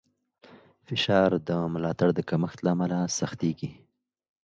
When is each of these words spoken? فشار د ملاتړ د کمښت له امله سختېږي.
فشار 0.87 1.31
د 1.47 1.49
ملاتړ 1.73 2.09
د 2.15 2.19
کمښت 2.29 2.59
له 2.63 2.69
امله 2.75 2.97
سختېږي. 3.17 3.71